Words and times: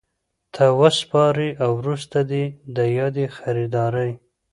ته 0.53 0.65
وسپاري 0.81 1.49
او 1.63 1.71
وروسته 1.81 2.19
دي 2.31 2.43
د 2.75 2.77
یادي 2.97 3.25
خریدارۍ 3.37 4.11